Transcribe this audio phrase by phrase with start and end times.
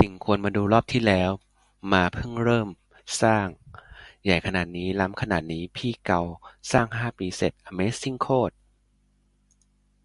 [0.00, 1.30] ติ่ง ควรมาดูรอบที่แล้ว
[1.92, 2.68] มาเพิ่งเริ่ม
[3.22, 3.46] สร้าง
[4.24, 6.20] ใหญ่ขนาดนี้ ล้ำขนาดนี้ พี่เกา
[6.72, 8.54] สร้างห้าปีเสร็จ อะเมซิ่งโคตร